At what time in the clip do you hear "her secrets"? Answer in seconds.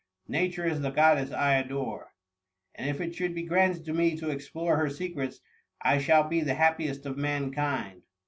4.77-5.41